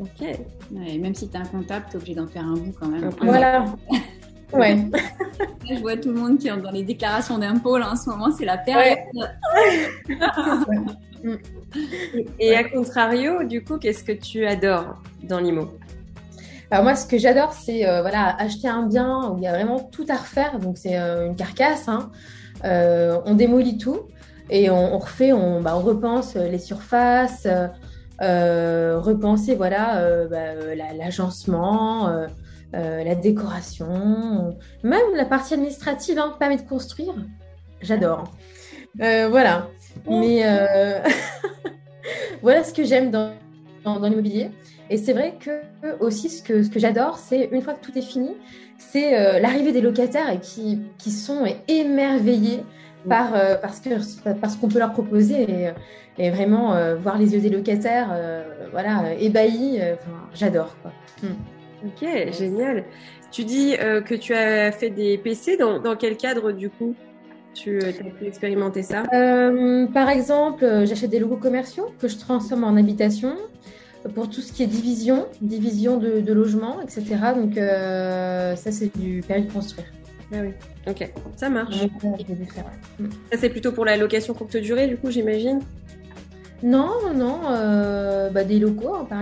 Ok. 0.00 0.26
même 0.70 1.14
si 1.14 1.28
tu 1.28 1.36
es 1.36 1.40
un 1.40 1.44
comptable, 1.44 1.86
tu 1.88 1.94
es 1.94 1.96
obligé 1.96 2.14
d'en 2.14 2.26
faire 2.26 2.44
un 2.44 2.54
bout 2.54 2.72
quand 2.78 2.88
même. 2.88 3.10
Voilà. 3.20 3.64
ouais. 4.52 4.78
je 5.68 5.80
vois 5.80 5.96
tout 5.96 6.10
le 6.10 6.18
monde 6.18 6.38
qui 6.38 6.48
est 6.48 6.56
dans 6.56 6.70
les 6.70 6.82
déclarations 6.82 7.38
d'impôts, 7.38 7.78
là, 7.78 7.92
en 7.92 7.96
ce 7.96 8.10
moment, 8.10 8.30
c'est 8.36 8.44
la 8.44 8.58
période. 8.58 8.98
Et 12.38 12.56
à 12.56 12.64
contrario, 12.64 13.44
du 13.44 13.62
coup, 13.62 13.78
qu'est-ce 13.78 14.02
que 14.02 14.12
tu 14.12 14.44
adores 14.44 15.00
dans 15.22 15.38
l'IMO? 15.38 15.70
Alors 16.72 16.84
moi, 16.84 16.94
ce 16.94 17.06
que 17.06 17.18
j'adore, 17.18 17.52
c'est 17.52 17.86
euh, 17.86 18.00
voilà, 18.00 18.34
acheter 18.38 18.66
un 18.66 18.86
bien 18.86 19.28
où 19.28 19.36
il 19.36 19.44
y 19.44 19.46
a 19.46 19.52
vraiment 19.52 19.78
tout 19.78 20.06
à 20.08 20.16
refaire. 20.16 20.58
Donc 20.58 20.78
c'est 20.78 20.98
euh, 20.98 21.26
une 21.26 21.36
carcasse. 21.36 21.86
Hein. 21.86 22.10
Euh, 22.64 23.20
on 23.26 23.34
démolit 23.34 23.76
tout 23.76 24.00
et 24.50 24.70
on, 24.70 24.98
refait, 24.98 25.32
on, 25.32 25.60
bah, 25.60 25.76
on, 25.76 25.80
repense 25.80 26.34
les 26.34 26.58
surfaces, 26.58 27.46
repenser 28.20 29.54
voilà 29.54 30.26
bah, 30.30 30.54
l'agencement, 30.98 32.26
la 32.72 33.14
décoration, 33.14 34.56
même 34.82 35.14
la 35.14 35.24
partie 35.24 35.54
administrative, 35.54 36.18
hein, 36.18 36.34
permet 36.38 36.56
de 36.56 36.68
construire. 36.68 37.14
J'adore. 37.80 38.24
voilà. 38.98 39.68
Mais 40.08 40.42
euh, 40.44 41.00
voilà 42.42 42.64
ce 42.64 42.72
que 42.72 42.84
j'aime 42.84 43.10
dans, 43.10 43.32
dans, 43.84 44.08
l'immobilier. 44.08 44.50
Et 44.90 44.96
c'est 44.96 45.12
vrai 45.12 45.34
que 45.40 45.62
aussi 46.00 46.28
ce 46.28 46.42
que, 46.42 46.62
ce 46.62 46.70
que 46.70 46.78
j'adore, 46.78 47.18
c'est 47.18 47.48
une 47.52 47.62
fois 47.62 47.74
que 47.74 47.84
tout 47.84 47.96
est 47.96 48.02
fini, 48.02 48.30
c'est 48.78 49.18
euh, 49.18 49.38
l'arrivée 49.38 49.72
des 49.72 49.80
locataires 49.80 50.30
et 50.30 50.40
qui, 50.40 50.80
qui 50.98 51.10
sont 51.10 51.44
émerveillés 51.68 52.62
par, 53.08 53.34
euh, 53.34 53.56
parce 53.56 53.80
que 53.80 53.90
parce 54.40 54.56
qu'on 54.56 54.68
peut 54.68 54.78
leur 54.78 54.92
proposer 54.92 55.42
et, 55.42 55.70
et 56.18 56.30
vraiment 56.30 56.74
voir 56.96 57.18
les 57.18 57.34
yeux 57.34 57.40
des 57.40 57.50
locataires, 57.50 58.16
voilà, 58.70 59.14
ébahis. 59.18 59.80
j'adore. 60.34 60.76
Hmm. 61.22 61.86
Ok, 61.86 62.06
génial. 62.32 62.84
Tu 63.30 63.44
dis 63.44 63.74
que 63.78 64.14
tu 64.14 64.34
as 64.34 64.72
fait 64.72 64.90
des 64.90 65.18
PC 65.18 65.56
dans, 65.56 65.80
dans 65.80 65.96
quel 65.96 66.16
cadre 66.16 66.52
du 66.52 66.68
coup 66.70 66.94
tu 67.54 67.78
euh, 67.78 67.90
as 67.90 68.10
pu 68.18 68.26
expérimenter 68.26 68.82
ça? 68.82 69.04
Euh, 69.12 69.86
Par 69.88 70.08
exemple, 70.08 70.64
euh, 70.64 70.86
j'achète 70.86 71.10
des 71.10 71.18
logos 71.18 71.36
commerciaux 71.36 71.92
que 71.98 72.08
je 72.08 72.18
transforme 72.18 72.64
en 72.64 72.76
habitation. 72.76 73.36
pour 74.14 74.28
tout 74.28 74.40
ce 74.40 74.52
qui 74.52 74.62
est 74.62 74.66
division, 74.66 75.26
division 75.40 75.96
de, 75.96 76.20
de 76.20 76.32
logement, 76.32 76.80
etc. 76.80 77.04
Donc 77.36 77.54
ça, 77.54 78.72
c'est 78.72 78.96
du 78.98 79.22
permis 79.26 79.46
de 79.46 79.52
construire. 79.52 79.86
Ah 80.32 80.38
oui, 80.40 80.52
ok, 80.86 81.12
ça 81.36 81.50
marche. 81.50 81.76
Ça, 83.30 83.38
c'est 83.38 83.50
plutôt 83.50 83.72
pour 83.72 83.84
la 83.84 83.96
location 83.96 84.34
courte 84.34 84.56
durée, 84.56 84.86
du 84.86 84.96
coup, 84.96 85.10
j'imagine 85.10 85.60
Non, 86.62 87.12
non, 87.14 87.40
bah, 88.32 88.44
des 88.44 88.58
locaux, 88.58 88.94
hein, 88.94 89.06
par 89.08 89.20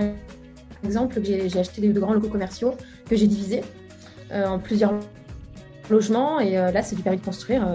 exemple, 0.83 1.19
j'ai 1.23 1.59
acheté 1.59 1.81
de 1.81 1.99
grands 1.99 2.13
locaux 2.13 2.29
commerciaux 2.29 2.75
que 3.09 3.15
j'ai 3.15 3.27
divisés 3.27 3.61
en 4.33 4.59
plusieurs 4.59 4.93
logements, 5.89 6.39
et 6.39 6.53
là, 6.53 6.81
c'est 6.81 6.95
du 6.95 7.01
permis 7.01 7.19
de 7.19 7.25
construire. 7.25 7.67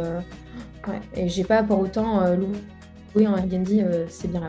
Ouais. 0.89 1.01
Et 1.15 1.29
j'ai 1.29 1.45
pas 1.45 1.63
pour 1.63 1.81
autant 1.81 2.23
euh, 2.23 2.37
loué 2.37 3.27
en 3.27 3.37
Airbnb, 3.37 3.69
euh, 3.71 4.07
c'est 4.09 4.31
bien 4.31 4.41
là. 4.41 4.49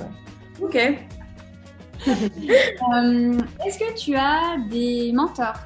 Ok. 0.61 0.75
euh, 2.07 3.37
Est-ce 3.65 3.79
que 3.79 3.95
tu 3.95 4.15
as 4.15 4.57
des 4.69 5.11
mentors? 5.13 5.59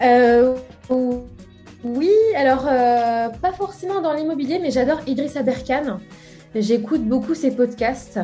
Euh, 0.00 0.56
Alors 2.48 3.30
pas 3.42 3.52
forcément 3.52 4.00
dans 4.00 4.14
l'immobilier, 4.14 4.58
mais 4.58 4.70
j'adore 4.70 5.00
Idrissa 5.06 5.42
Berkane. 5.42 5.98
J'écoute 6.54 7.02
beaucoup 7.02 7.34
ses 7.34 7.50
podcasts. 7.50 8.18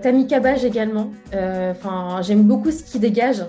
Tammy 0.00 0.28
Cabage 0.28 0.64
également. 0.64 1.10
Enfin, 1.32 2.20
j'aime 2.22 2.42
beaucoup 2.42 2.70
ce 2.70 2.84
qu'il 2.84 3.00
dégage. 3.00 3.40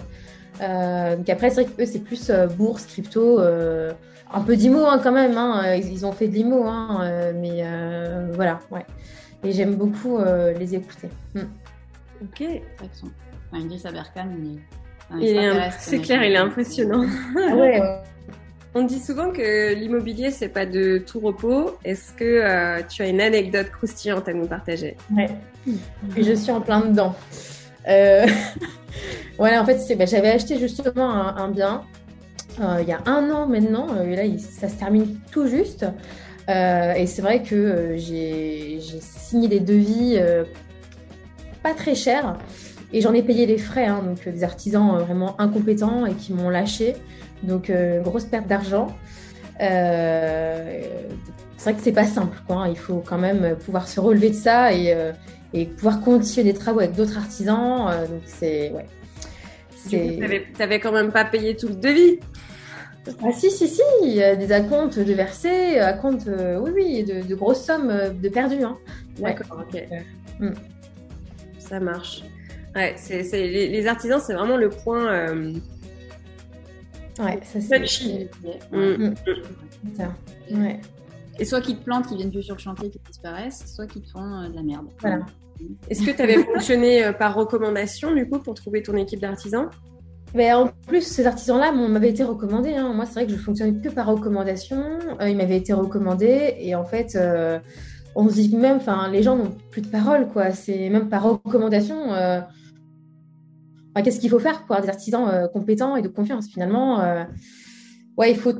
donc 0.59 1.29
après, 1.29 1.49
c'est 1.51 1.63
vrai 1.63 1.65
que 1.65 1.81
eux, 1.83 1.85
c'est 1.85 2.03
plus 2.03 2.31
bourse, 2.57 2.85
crypto 2.87 3.39
un 4.35 4.41
peu 4.41 4.55
d'IMO 4.55 4.85
hein, 4.85 4.99
quand 5.01 5.11
même. 5.11 5.37
Hein. 5.37 5.63
Euh, 5.65 5.75
ils 5.77 6.05
ont 6.05 6.11
fait 6.11 6.27
de 6.27 6.33
l'IMO, 6.33 6.65
hein, 6.65 6.99
euh, 7.01 7.31
mais 7.35 7.61
euh, 7.63 8.31
voilà, 8.33 8.59
ouais. 8.71 8.85
Et 9.43 9.51
j'aime 9.51 9.75
beaucoup 9.75 10.19
les 10.57 10.75
écouter. 10.75 11.09
Mm. 11.35 11.41
Ok. 12.23 12.43
Enfin, 12.81 13.59
Idriss 13.59 13.85
Aberkan, 13.85 14.27
c'est 15.77 15.99
clair, 15.99 16.23
il 16.23 16.33
est 16.33 16.37
impressionnant. 16.37 17.05
Ouais. 17.35 17.81
On 18.75 18.83
dit 18.83 18.99
souvent 18.99 19.31
que 19.31 19.73
l'immobilier, 19.73 20.31
c'est 20.31 20.49
pas 20.49 20.65
de 20.65 20.97
tout 20.97 21.19
repos. 21.19 21.77
Est-ce 21.83 22.11
que 22.13 22.81
tu 22.89 23.01
as 23.01 23.07
une 23.07 23.21
anecdote 23.21 23.71
croustillante 23.71 24.27
à 24.27 24.33
nous 24.33 24.47
partager? 24.47 24.97
Ouais. 25.15 25.29
Je 26.17 26.33
suis 26.33 26.51
en 26.51 26.59
plein 26.59 26.81
dedans. 26.81 27.15
voilà, 29.37 29.61
en 29.61 29.65
fait, 29.65 29.95
bah, 29.97 30.05
j'avais 30.05 30.29
acheté 30.29 30.59
justement 30.59 31.09
un 31.09 31.49
bien 31.49 31.83
euh, 32.61 32.77
il 32.81 32.87
y 32.87 32.93
a 32.93 33.01
un 33.05 33.29
an 33.31 33.47
maintenant, 33.47 33.87
euh, 33.95 34.15
là 34.15 34.23
ça 34.37 34.69
se 34.69 34.75
termine 34.75 35.19
tout 35.31 35.47
juste. 35.47 35.85
Euh, 36.47 36.93
et 36.93 37.07
c'est 37.07 37.21
vrai 37.21 37.43
que 37.43 37.95
j'ai 37.97 38.79
signé 38.79 39.47
des 39.47 39.59
devis 39.59 40.19
pas 41.63 41.73
très 41.73 41.95
chers 41.95 42.37
et 42.95 43.01
j'en 43.01 43.13
ai 43.13 43.21
payé 43.21 43.45
les 43.45 43.57
frais, 43.57 43.85
hein, 43.85 44.01
donc 44.03 44.27
des 44.27 44.43
artisans 44.43 44.97
vraiment 44.99 45.39
incompétents 45.39 46.05
et 46.05 46.13
qui 46.13 46.33
m'ont 46.33 46.49
lâché. 46.49 46.95
Donc 47.43 47.71
grosse 48.03 48.25
perte 48.25 48.47
d'argent. 48.47 48.87
c'est 49.59 50.89
vrai 51.59 51.73
que 51.73 51.81
c'est 51.81 51.91
pas 51.91 52.05
simple, 52.05 52.37
quoi. 52.47 52.63
Hein. 52.63 52.69
Il 52.69 52.77
faut 52.77 53.03
quand 53.05 53.17
même 53.17 53.55
pouvoir 53.57 53.87
se 53.87 53.99
relever 53.99 54.29
de 54.29 54.35
ça 54.35 54.73
et, 54.73 54.95
et 55.53 55.65
pouvoir 55.65 56.01
continuer 56.01 56.51
des 56.51 56.57
travaux 56.57 56.79
avec 56.79 56.93
d'autres 56.95 57.17
artisans. 57.17 57.91
donc 58.09 58.21
c'est 58.25 58.71
ouais. 58.71 58.85
Tu 59.89 59.97
n'avais 60.57 60.79
quand 60.79 60.91
même 60.91 61.11
pas 61.11 61.25
payé 61.25 61.55
tout 61.55 61.67
le 61.67 61.75
devis 61.75 62.19
ah 63.23 63.31
si, 63.31 63.51
si, 63.51 63.67
si, 63.67 63.81
il 64.03 64.13
y 64.13 64.23
a 64.23 64.35
des 64.35 64.51
acomptes 64.51 64.97
de 64.97 65.13
versés, 65.13 65.77
acomptes, 65.79 66.27
euh, 66.27 66.59
oui, 66.59 66.71
oui, 66.73 67.03
de, 67.03 67.21
de, 67.21 67.35
grosses 67.35 67.63
sommes 67.63 67.89
euh, 67.89 68.09
de 68.09 68.29
perdues. 68.29 68.63
Hein. 68.63 68.77
D'accord, 69.19 69.63
ok. 69.67 69.83
Hmm. 70.39 70.53
Ça 71.59 71.79
marche. 71.79 72.23
Ouais, 72.75 72.95
c'est, 72.97 73.23
les, 73.31 73.69
les, 73.69 73.87
artisans, 73.87 74.19
c'est 74.19 74.33
vraiment 74.33 74.57
le 74.57 74.69
point. 74.69 75.07
Euh... 75.11 75.53
Ouais, 77.19 77.39
ça 77.43 77.61
c'est. 77.61 77.85
Ça. 79.95 80.13
Ouais. 80.51 80.81
Et 81.39 81.45
soit 81.45 81.61
qu'ils 81.61 81.77
te 81.77 81.83
plantent, 81.83 82.07
qu'ils 82.07 82.17
viennent 82.17 82.31
plus 82.31 82.43
sur 82.43 82.55
le 82.55 82.59
chantier, 82.59 82.89
qu'ils 82.89 83.01
disparaissent, 83.01 83.63
soit 83.73 83.87
qu'ils 83.87 84.01
te 84.01 84.09
font 84.09 84.23
euh, 84.23 84.49
de 84.49 84.55
la 84.55 84.63
merde. 84.63 84.87
Voilà. 84.99 85.25
Est-ce 85.89 86.03
que 86.03 86.11
tu 86.11 86.21
avais 86.21 86.43
fonctionné 86.53 87.11
par 87.17 87.35
recommandation, 87.35 88.13
du 88.13 88.27
coup, 88.27 88.39
pour 88.39 88.55
trouver 88.55 88.83
ton 88.83 88.95
équipe 88.95 89.21
d'artisans? 89.21 89.69
Mais 90.35 90.51
en 90.51 90.67
plus, 90.85 91.01
ces 91.01 91.25
artisans-là 91.25 91.71
m'avaient 91.71 92.09
été 92.09 92.23
recommandés. 92.25 92.75
Hein. 92.75 92.91
Moi, 92.93 93.05
c'est 93.05 93.13
vrai 93.13 93.25
que 93.25 93.31
je 93.31 93.37
fonctionnais 93.37 93.79
que 93.81 93.87
par 93.87 94.07
recommandation. 94.07 94.83
Euh, 95.21 95.29
ils 95.29 95.37
m'avaient 95.37 95.55
été 95.55 95.71
recommandés. 95.71 96.55
Et 96.59 96.75
en 96.75 96.83
fait, 96.83 97.15
euh, 97.15 97.57
on 98.15 98.27
se 98.27 98.33
dit 98.33 98.55
même, 98.55 98.75
enfin, 98.77 99.09
les 99.09 99.23
gens 99.23 99.37
n'ont 99.37 99.55
plus 99.71 99.81
de 99.81 99.87
parole, 99.87 100.27
quoi. 100.27 100.51
C'est 100.51 100.89
même 100.89 101.07
par 101.07 101.23
recommandation. 101.23 102.13
Euh, 103.97 104.01
qu'est-ce 104.03 104.19
qu'il 104.19 104.29
faut 104.29 104.39
faire 104.39 104.65
pour 104.65 104.75
avoir 104.75 104.81
des 104.81 104.89
artisans 104.89 105.49
compétents 105.53 105.95
et 105.95 106.01
de 106.01 106.07
confiance 106.07 106.47
Finalement, 106.47 106.99
ouais, 108.17 108.31
il 108.31 108.37
faut, 108.37 108.53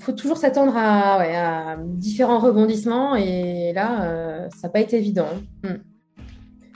faut, 0.00 0.12
toujours 0.12 0.36
s'attendre 0.36 0.74
à, 0.76 1.76
différents 1.84 2.38
rebondissements. 2.38 3.16
Et 3.16 3.72
là, 3.72 4.48
ça 4.50 4.68
n'a 4.68 4.68
pas 4.68 4.80
été 4.80 4.96
évident. 4.98 5.28
Hmm. 5.64 5.78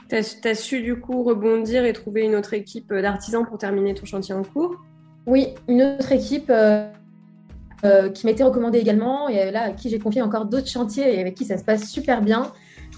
Tu 0.09 0.15
as, 0.15 0.55
su 0.55 0.81
du 0.81 0.99
coup 0.99 1.23
rebondir 1.23 1.83
et 1.83 1.93
trouver 1.93 2.25
une 2.25 2.35
autre 2.35 2.53
équipe 2.53 2.93
d'artisans 2.93 3.45
pour 3.45 3.57
terminer 3.57 3.95
ton 3.95 4.05
chantier 4.05 4.35
en 4.35 4.43
cours? 4.43 4.75
Oui, 5.27 5.47
une 5.67 5.81
autre 5.81 6.11
équipe 6.11 6.49
euh, 6.49 6.87
euh, 7.83 8.09
qui 8.09 8.25
m'a 8.25 8.31
été 8.31 8.43
recommandée 8.43 8.77
également 8.77 9.27
et 9.27 9.51
là 9.51 9.63
à 9.63 9.71
qui 9.71 9.89
j'ai 9.89 9.97
confié 9.97 10.21
encore 10.21 10.45
d'autres 10.45 10.67
chantiers 10.67 11.15
et 11.15 11.19
avec 11.19 11.35
qui 11.35 11.45
ça 11.45 11.57
se 11.57 11.63
passe 11.63 11.89
super 11.89 12.21
bien. 12.21 12.51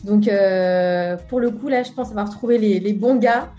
Donc 0.03 0.27
euh, 0.27 1.15
pour 1.29 1.39
le 1.39 1.51
coup 1.51 1.69
là, 1.69 1.83
je 1.83 1.91
pense 1.91 2.09
avoir 2.11 2.29
trouvé 2.29 2.57
les, 2.57 2.93
bons 2.93 3.15
gars 3.15 3.49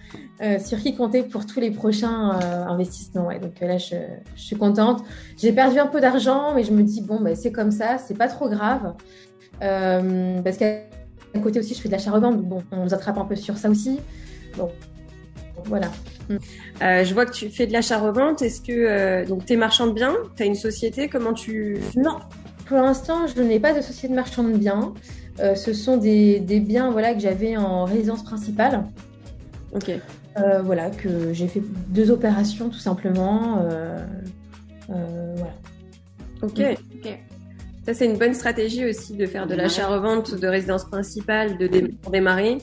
sur 0.60 0.78
qui 0.78 0.94
compter 0.94 1.22
pour 1.22 1.46
tous 1.46 1.60
les 1.60 1.70
prochains 1.70 2.38
investissements. 2.68 3.28
Donc 3.40 3.60
là, 3.60 3.78
je, 3.78 3.96
suis 4.36 4.56
contente. 4.56 5.02
J'ai 5.36 5.52
perdu 5.52 5.78
un 5.78 5.86
peu 5.86 6.00
d'argent, 6.00 6.54
mais 6.54 6.62
je 6.62 6.72
me 6.72 6.82
dis 6.82 7.02
bon, 7.02 7.20
bah, 7.20 7.34
c'est 7.34 7.52
comme 7.52 7.70
ça, 7.70 7.98
c'est 7.98 8.16
pas 8.16 8.28
trop 8.28 8.48
grave 8.48 8.94
parce 9.60 10.58
d'un 11.34 11.40
côté 11.40 11.58
aussi, 11.60 11.74
je 11.74 11.80
fais 11.80 11.88
de 11.88 11.92
l'achat-revente, 11.92 12.42
bon, 12.42 12.62
on 12.72 12.84
nous 12.84 12.94
attrape 12.94 13.18
un 13.18 13.24
peu 13.24 13.36
sur 13.36 13.56
ça 13.58 13.68
aussi. 13.68 14.00
Bon, 14.56 14.70
voilà. 15.64 15.90
Euh, 16.82 17.04
je 17.04 17.14
vois 17.14 17.26
que 17.26 17.32
tu 17.32 17.48
fais 17.50 17.66
de 17.66 17.72
l'achat-revente. 17.72 18.42
Est-ce 18.42 18.60
que 18.60 18.72
euh, 18.72 19.26
donc 19.26 19.44
tu 19.44 19.54
es 19.54 19.56
marchand 19.56 19.86
de 19.86 19.92
biens 19.92 20.14
Tu 20.36 20.42
as 20.42 20.46
une 20.46 20.54
société? 20.54 21.08
Comment 21.08 21.32
tu. 21.32 21.78
Non, 21.96 22.18
pour 22.66 22.78
l'instant, 22.78 23.26
je 23.26 23.40
n'ai 23.42 23.60
pas 23.60 23.72
de 23.72 23.80
société 23.80 24.08
de 24.08 24.14
marchand 24.14 24.44
de 24.44 24.56
biens. 24.56 24.94
Euh, 25.40 25.54
ce 25.54 25.72
sont 25.72 25.96
des, 25.96 26.40
des, 26.40 26.60
biens 26.60 26.90
voilà, 26.90 27.14
que 27.14 27.20
j'avais 27.20 27.56
en 27.56 27.84
résidence 27.84 28.24
principale. 28.24 28.84
Ok. 29.72 29.92
Voilà, 30.64 30.90
que 30.90 31.32
j'ai 31.32 31.48
fait 31.48 31.62
deux 31.88 32.10
opérations 32.10 32.68
tout 32.68 32.78
simplement. 32.78 33.66
voilà. 34.88 35.54
Ok. 36.42 36.60
ok. 36.96 37.18
Ça, 37.88 37.94
c'est 37.94 38.04
une 38.04 38.18
bonne 38.18 38.34
stratégie 38.34 38.84
aussi 38.84 39.14
de 39.14 39.24
faire 39.24 39.46
de 39.46 39.54
l'achat-revente 39.54 40.34
de 40.34 40.46
résidence 40.46 40.84
principale 40.84 41.56
de 41.56 41.68
pour 42.02 42.12
démarrer 42.12 42.58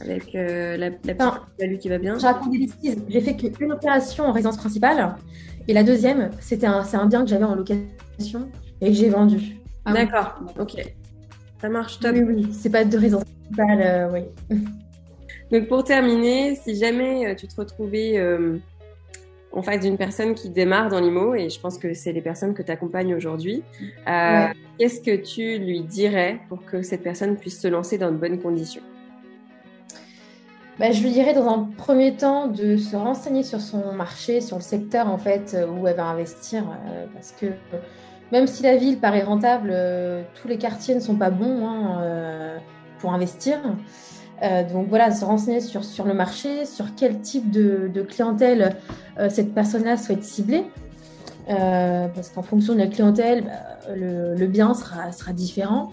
avec 0.00 0.34
euh, 0.34 0.76
la, 0.76 0.90
la 0.90 1.14
petite 1.14 1.78
qui 1.78 1.88
va 1.88 1.98
bien. 1.98 2.18
J'ai 2.18 2.26
raconté 2.26 2.58
des 2.58 2.66
bêtises. 2.66 3.02
J'ai 3.08 3.20
fait 3.20 3.36
qu'une 3.36 3.72
opération 3.72 4.24
en 4.24 4.32
résidence 4.32 4.56
principale 4.56 5.14
et 5.68 5.72
la 5.72 5.82
deuxième, 5.82 6.30
c'était 6.40 6.66
un, 6.66 6.82
c'est 6.82 6.96
un 6.96 7.06
bien 7.06 7.22
que 7.22 7.30
j'avais 7.30 7.44
en 7.44 7.54
location 7.54 8.50
et 8.80 8.88
que 8.88 8.92
j'ai 8.92 9.08
vendu. 9.08 9.56
Ah 9.84 9.92
D'accord, 9.92 10.40
ok. 10.58 10.82
Ça 11.60 11.68
marche 11.68 11.98
top. 12.00 12.14
Oui, 12.14 12.22
oui, 12.22 12.48
c'est 12.52 12.70
pas 12.70 12.84
de 12.84 12.98
résidence 12.98 13.24
principale, 13.24 13.82
euh, 13.82 14.10
oui. 14.50 14.58
Donc 15.50 15.68
pour 15.68 15.84
terminer, 15.84 16.56
si 16.56 16.74
jamais 16.76 17.26
euh, 17.26 17.34
tu 17.34 17.46
te 17.46 17.56
retrouvais 17.56 18.18
en 19.56 19.62
face 19.62 19.80
d'une 19.80 19.96
personne 19.96 20.34
qui 20.34 20.50
démarre 20.50 20.90
dans 20.90 21.00
l'IMO, 21.00 21.34
et 21.34 21.48
je 21.48 21.58
pense 21.58 21.78
que 21.78 21.94
c'est 21.94 22.12
les 22.12 22.20
personnes 22.20 22.52
que 22.52 22.62
tu 22.62 22.70
accompagnes 22.70 23.14
aujourd'hui. 23.14 23.62
Euh, 24.06 24.46
qu'est-ce 24.78 25.00
que 25.00 25.16
tu 25.16 25.58
lui 25.58 25.80
dirais 25.80 26.40
pour 26.50 26.64
que 26.66 26.82
cette 26.82 27.02
personne 27.02 27.36
puisse 27.36 27.60
se 27.60 27.66
lancer 27.66 27.96
dans 27.96 28.10
de 28.10 28.16
bonnes 28.16 28.38
conditions? 28.38 28.82
Bah, 30.78 30.92
je 30.92 31.02
lui 31.02 31.10
dirais 31.10 31.32
dans 31.32 31.48
un 31.48 31.70
premier 31.78 32.14
temps 32.16 32.48
de 32.48 32.76
se 32.76 32.96
renseigner 32.96 33.42
sur 33.42 33.62
son 33.62 33.94
marché, 33.94 34.42
sur 34.42 34.58
le 34.58 34.62
secteur 34.62 35.08
en 35.08 35.16
fait 35.16 35.56
où 35.74 35.86
elle 35.86 35.96
va 35.96 36.04
investir, 36.04 36.64
euh, 36.88 37.06
parce 37.14 37.32
que 37.32 37.46
même 38.32 38.46
si 38.46 38.62
la 38.62 38.76
ville 38.76 38.98
paraît 38.98 39.22
rentable, 39.22 39.70
euh, 39.72 40.22
tous 40.34 40.48
les 40.48 40.58
quartiers 40.58 40.94
ne 40.94 41.00
sont 41.00 41.16
pas 41.16 41.30
bons 41.30 41.66
hein, 41.66 42.60
pour 42.98 43.14
investir. 43.14 43.58
Euh, 44.42 44.64
donc 44.70 44.88
voilà, 44.88 45.10
se 45.12 45.24
renseigner 45.24 45.60
sur, 45.60 45.84
sur 45.84 46.04
le 46.04 46.14
marché, 46.14 46.66
sur 46.66 46.94
quel 46.94 47.20
type 47.20 47.50
de, 47.50 48.02
clientèle 48.02 48.76
euh, 49.18 49.28
cette 49.30 49.54
personne-là 49.54 49.96
souhaite 49.96 50.24
cibler. 50.24 50.64
Euh, 51.48 52.08
parce 52.08 52.30
qu'en 52.30 52.42
fonction 52.42 52.74
de 52.74 52.80
la 52.80 52.88
clientèle, 52.88 53.44
bah, 53.44 53.94
le, 53.94 54.34
le, 54.34 54.46
bien 54.46 54.74
sera, 54.74 55.12
sera 55.12 55.32
différent. 55.32 55.92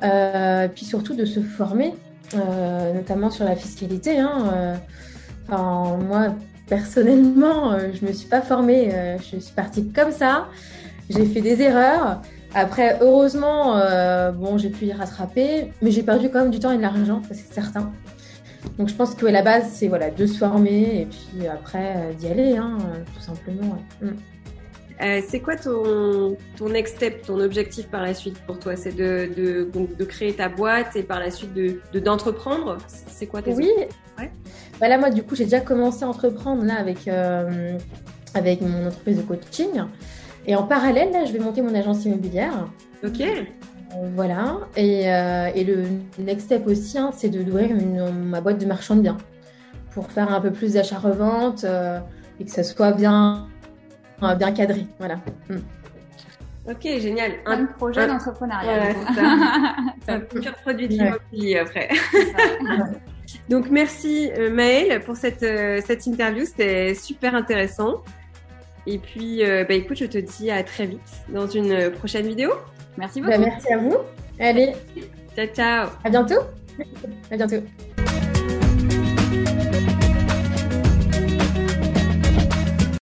puis 0.00 0.84
surtout 0.84 1.14
de 1.14 1.24
se 1.24 1.40
former, 1.40 1.94
notamment 2.94 3.30
sur 3.30 3.44
la 3.44 3.54
fiscalité. 3.54 4.18
Hein. 4.18 4.78
Enfin, 5.46 5.98
moi, 6.08 6.34
personnellement, 6.68 7.78
je 7.78 8.02
ne 8.04 8.08
me 8.08 8.12
suis 8.14 8.28
pas 8.28 8.40
formée, 8.40 8.90
je 9.18 9.38
suis 9.38 9.54
partie 9.54 9.88
comme 9.88 10.12
ça. 10.12 10.48
J'ai 11.10 11.24
fait 11.26 11.40
des 11.40 11.62
erreurs. 11.62 12.22
Après, 12.54 12.98
heureusement, 13.00 13.76
euh, 13.76 14.32
bon, 14.32 14.58
j'ai 14.58 14.70
pu 14.70 14.86
y 14.86 14.92
rattraper, 14.92 15.72
mais 15.82 15.90
j'ai 15.90 16.02
perdu 16.02 16.30
quand 16.30 16.40
même 16.40 16.50
du 16.50 16.58
temps 16.58 16.72
et 16.72 16.76
de 16.76 16.82
l'argent, 16.82 17.22
ça 17.22 17.34
c'est 17.34 17.52
certain. 17.52 17.92
Donc 18.78 18.88
je 18.88 18.94
pense 18.94 19.14
que 19.14 19.26
la 19.26 19.42
base, 19.42 19.70
c'est 19.72 19.88
voilà, 19.88 20.10
de 20.10 20.26
se 20.26 20.38
former 20.38 21.02
et 21.02 21.06
puis 21.06 21.46
après 21.46 22.14
d'y 22.18 22.26
aller, 22.26 22.56
hein, 22.56 22.78
tout 23.14 23.20
simplement. 23.20 23.76
Mm. 24.02 24.08
Euh, 25.00 25.20
c'est 25.28 25.40
quoi 25.40 25.54
ton, 25.54 26.36
ton 26.56 26.68
next 26.68 26.96
step, 26.96 27.22
ton 27.22 27.38
objectif 27.40 27.86
par 27.88 28.02
la 28.02 28.14
suite 28.14 28.38
pour 28.46 28.58
toi? 28.58 28.74
C'est 28.74 28.94
de, 28.94 29.30
de, 29.36 29.70
de, 29.72 30.04
créer 30.04 30.32
ta 30.32 30.48
boîte 30.48 30.96
et 30.96 31.04
par 31.04 31.20
la 31.20 31.30
suite 31.30 31.54
de, 31.54 31.98
d'entreprendre? 32.00 32.78
C'est 33.06 33.26
quoi 33.26 33.40
tes 33.40 33.54
Oui. 33.54 33.70
Ouais. 34.18 34.30
Bah 34.80 34.88
là, 34.88 34.98
moi, 34.98 35.10
du 35.10 35.22
coup, 35.22 35.36
j'ai 35.36 35.44
déjà 35.44 35.60
commencé 35.60 36.04
à 36.04 36.08
entreprendre 36.08 36.64
là 36.64 36.74
avec, 36.74 37.06
euh, 37.06 37.78
avec 38.34 38.60
mon 38.60 38.88
entreprise 38.88 39.18
de 39.18 39.22
coaching. 39.22 39.82
Et 40.48 40.56
en 40.56 40.64
parallèle, 40.64 41.12
là, 41.12 41.24
je 41.24 41.32
vais 41.32 41.38
monter 41.38 41.62
mon 41.62 41.74
agence 41.74 42.04
immobilière. 42.04 42.68
Ok. 43.04 43.20
Euh, 43.20 43.44
voilà. 44.16 44.58
Et, 44.76 45.02
et, 45.02 45.64
le 45.64 45.84
next 46.18 46.46
step 46.46 46.66
aussi, 46.66 46.98
hein, 46.98 47.10
c'est 47.14 47.28
d'ouvrir 47.28 47.76
ma 48.12 48.40
boîte 48.40 48.58
de 48.58 48.66
marchand 48.66 48.96
de 48.96 49.02
biens 49.02 49.18
pour 49.92 50.10
faire 50.10 50.34
un 50.34 50.40
peu 50.40 50.50
plus 50.50 50.72
d'achat-revente 50.74 51.64
et 52.40 52.44
que 52.44 52.50
ça 52.50 52.64
soit 52.64 52.92
bien 52.92 53.46
bien 54.20 54.52
cadré. 54.52 54.86
Voilà. 54.98 55.20
Mm. 55.48 55.58
Ok, 56.70 56.82
génial. 56.82 57.32
Un, 57.46 57.64
projet 57.64 58.06
d'entrepreneuriat. 58.06 58.92
un 60.08 60.20
pur 60.20 60.54
produit 60.62 60.86
de 60.86 60.92
l'immobilier 60.92 61.58
après. 61.58 61.88
Donc 63.48 63.70
merci 63.70 64.30
euh, 64.38 64.50
Maëlle 64.50 65.00
pour 65.00 65.16
cette, 65.16 65.42
euh, 65.42 65.80
cette 65.86 66.06
interview, 66.06 66.44
c'était 66.44 66.94
super 66.94 67.34
intéressant. 67.34 68.02
Et 68.90 68.96
puis, 68.96 69.44
euh, 69.44 69.64
bah, 69.68 69.74
écoute, 69.74 69.98
je 69.98 70.06
te 70.06 70.16
dis 70.16 70.50
à 70.50 70.62
très 70.62 70.86
vite 70.86 71.00
dans 71.28 71.46
une 71.46 71.90
prochaine 71.90 72.26
vidéo. 72.26 72.52
Merci 72.96 73.20
bah, 73.20 73.36
beaucoup. 73.36 73.50
merci 73.50 73.70
à 73.70 73.76
vous. 73.76 73.96
Allez. 74.40 74.72
Ciao, 75.36 75.46
ciao. 75.54 75.88
À 76.04 76.08
bientôt. 76.08 76.40
À 77.30 77.36
bientôt. 77.36 77.62